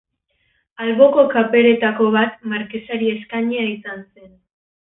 Alboko 0.85 1.25
kaperetako 1.35 2.09
bat 2.17 2.41
Markesari 2.55 3.13
eskainia 3.19 3.71
izan 3.77 4.03
zen. 4.09 4.35